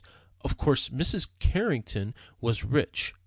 [0.43, 1.27] Of course Mrs.
[1.37, 3.13] Carrington was rich.